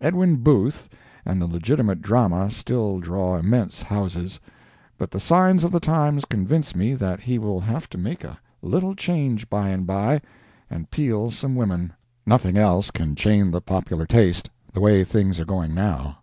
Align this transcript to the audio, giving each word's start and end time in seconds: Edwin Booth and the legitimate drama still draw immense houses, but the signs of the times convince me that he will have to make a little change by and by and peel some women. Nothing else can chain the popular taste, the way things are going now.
Edwin 0.00 0.36
Booth 0.36 0.88
and 1.26 1.38
the 1.38 1.46
legitimate 1.46 2.00
drama 2.00 2.50
still 2.50 2.98
draw 2.98 3.36
immense 3.36 3.82
houses, 3.82 4.40
but 4.96 5.10
the 5.10 5.20
signs 5.20 5.64
of 5.64 5.70
the 5.70 5.80
times 5.80 6.24
convince 6.24 6.74
me 6.74 6.94
that 6.94 7.20
he 7.20 7.38
will 7.38 7.60
have 7.60 7.86
to 7.90 7.98
make 7.98 8.24
a 8.24 8.38
little 8.62 8.94
change 8.94 9.50
by 9.50 9.68
and 9.68 9.86
by 9.86 10.22
and 10.70 10.90
peel 10.90 11.30
some 11.30 11.54
women. 11.54 11.92
Nothing 12.24 12.56
else 12.56 12.90
can 12.90 13.14
chain 13.16 13.50
the 13.50 13.60
popular 13.60 14.06
taste, 14.06 14.48
the 14.72 14.80
way 14.80 15.04
things 15.04 15.38
are 15.38 15.44
going 15.44 15.74
now. 15.74 16.20